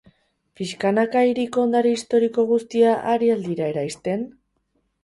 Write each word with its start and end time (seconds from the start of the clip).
Pixkanaka, 0.59 1.21
hiriko 1.31 1.63
ondare 1.65 1.93
historiko 1.99 2.47
guztia 2.55 2.99
ari 3.13 3.35
al 3.37 3.47
dira 3.53 3.71
eraisten? 3.77 4.27